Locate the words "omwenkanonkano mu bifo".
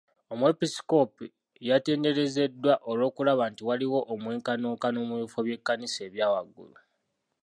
4.13-5.39